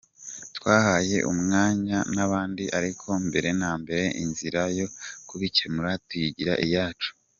[0.57, 4.87] Twahaye umwanya n’abandi ariko mbere na mbere inzira yo
[5.27, 7.11] kubikemura tuyigira iyacu.